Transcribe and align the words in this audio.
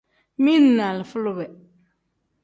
Mili 0.43 0.69
ni 0.75 0.83
alifa 0.85 1.17
lube. 1.23 1.45